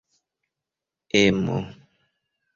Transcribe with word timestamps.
emo 1.21 1.57